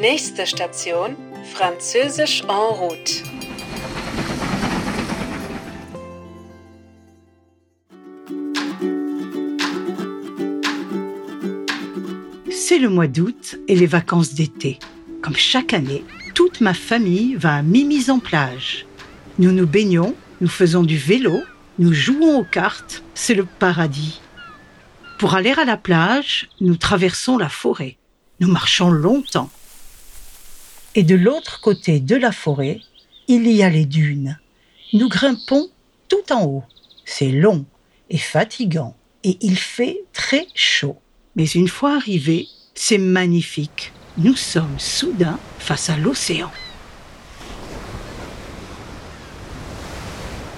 [0.00, 1.16] Nächste Station,
[1.52, 3.22] Französisch en route.
[12.50, 14.78] C'est le mois d'août et les vacances d'été.
[15.20, 16.04] Comme chaque année,
[16.34, 18.86] toute ma famille va à Mimi's en plage.
[19.38, 21.42] Nous nous baignons, nous faisons du vélo,
[21.78, 24.22] nous jouons aux cartes, c'est le paradis.
[25.18, 27.98] Pour aller à la plage, nous traversons la forêt.
[28.40, 29.50] Nous marchons longtemps.
[30.94, 32.80] Et de l'autre côté de la forêt,
[33.26, 34.38] il y a les dunes.
[34.92, 35.70] Nous grimpons
[36.08, 36.64] tout en haut.
[37.06, 37.64] C'est long
[38.10, 40.98] et fatigant et il fait très chaud.
[41.34, 43.92] Mais une fois arrivés, c'est magnifique.
[44.18, 46.50] Nous sommes soudain face à l'océan.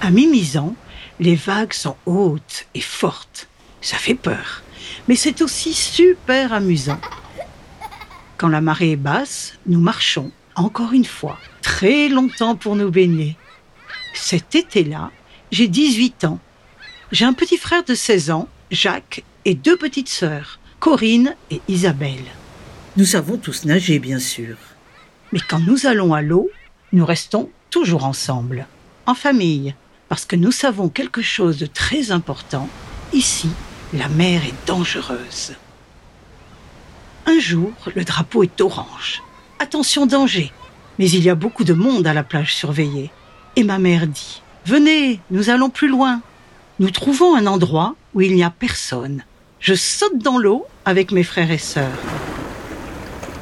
[0.00, 0.74] À Mimizan,
[1.20, 3.48] les vagues sont hautes et fortes.
[3.82, 4.62] Ça fait peur,
[5.08, 7.00] mais c'est aussi super amusant.
[8.42, 13.36] Quand la marée est basse, nous marchons, encore une fois, très longtemps pour nous baigner.
[14.14, 15.12] Cet été-là,
[15.52, 16.40] j'ai 18 ans.
[17.12, 22.24] J'ai un petit frère de 16 ans, Jacques, et deux petites sœurs, Corinne et Isabelle.
[22.96, 24.56] Nous savons tous nager, bien sûr.
[25.32, 26.50] Mais quand nous allons à l'eau,
[26.92, 28.66] nous restons toujours ensemble,
[29.06, 29.76] en famille,
[30.08, 32.68] parce que nous savons quelque chose de très important.
[33.12, 33.50] Ici,
[33.94, 35.52] la mer est dangereuse.
[37.26, 39.22] Un jour, le drapeau est orange.
[39.58, 40.52] Attention danger.
[40.98, 43.10] Mais il y a beaucoup de monde à la plage surveillée.
[43.56, 46.20] Et ma mère dit, Venez, nous allons plus loin.
[46.78, 49.24] Nous trouvons un endroit où il n'y a personne.
[49.60, 51.98] Je saute dans l'eau avec mes frères et sœurs.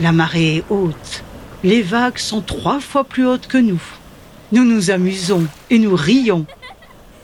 [0.00, 1.24] La marée est haute.
[1.64, 3.82] Les vagues sont trois fois plus hautes que nous.
[4.52, 6.46] Nous nous amusons et nous rions.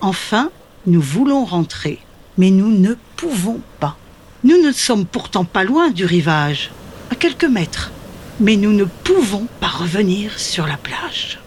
[0.00, 0.50] Enfin,
[0.86, 1.98] nous voulons rentrer,
[2.36, 3.96] mais nous ne pouvons pas.
[4.44, 6.70] Nous ne sommes pourtant pas loin du rivage,
[7.10, 7.90] à quelques mètres,
[8.38, 11.40] mais nous ne pouvons pas revenir sur la plage.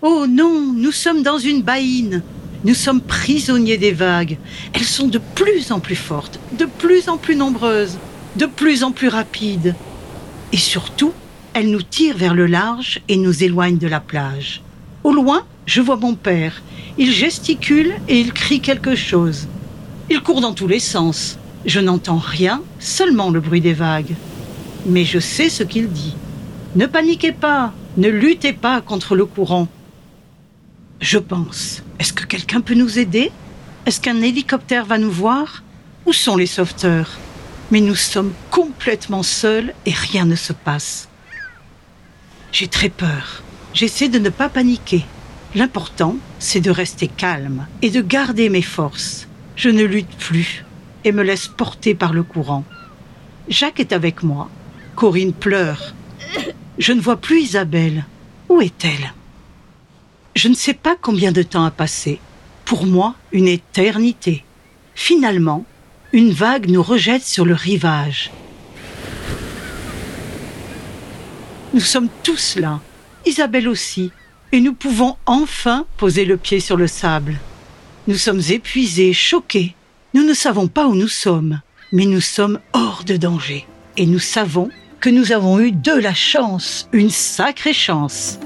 [0.00, 2.22] Oh non, nous sommes dans une baïne.
[2.64, 4.38] Nous sommes prisonniers des vagues.
[4.72, 7.98] Elles sont de plus en plus fortes, de plus en plus nombreuses,
[8.36, 9.74] de plus en plus rapides.
[10.52, 11.12] Et surtout,
[11.52, 14.62] elles nous tirent vers le large et nous éloignent de la plage.
[15.04, 16.62] Au loin, je vois mon père.
[16.96, 19.48] Il gesticule et il crie quelque chose.
[20.08, 21.38] Il court dans tous les sens.
[21.66, 24.14] Je n'entends rien, seulement le bruit des vagues.
[24.86, 26.14] Mais je sais ce qu'il dit.
[26.76, 29.68] Ne paniquez pas, ne luttez pas contre le courant.
[31.00, 33.32] Je pense, est-ce que quelqu'un peut nous aider?
[33.86, 35.62] Est-ce qu'un hélicoptère va nous voir?
[36.06, 37.18] Où sont les sauveteurs?
[37.70, 41.08] Mais nous sommes complètement seuls et rien ne se passe.
[42.52, 43.42] J'ai très peur.
[43.72, 45.04] J'essaie de ne pas paniquer.
[45.54, 49.26] L'important, c'est de rester calme et de garder mes forces.
[49.56, 50.64] Je ne lutte plus
[51.04, 52.64] et me laisse porter par le courant.
[53.48, 54.48] Jacques est avec moi.
[54.96, 55.94] Corinne pleure.
[56.78, 58.04] Je ne vois plus Isabelle.
[58.48, 59.12] Où est-elle?
[60.34, 62.20] Je ne sais pas combien de temps a passé.
[62.64, 64.44] Pour moi, une éternité.
[64.94, 65.64] Finalement,
[66.12, 68.30] une vague nous rejette sur le rivage.
[71.74, 72.80] Nous sommes tous là,
[73.26, 74.12] Isabelle aussi,
[74.52, 77.40] et nous pouvons enfin poser le pied sur le sable.
[78.06, 79.74] Nous sommes épuisés, choqués.
[80.14, 81.60] Nous ne savons pas où nous sommes,
[81.90, 83.66] mais nous sommes hors de danger.
[83.96, 84.70] Et nous savons
[85.00, 88.38] que nous avons eu de la chance, une sacrée chance.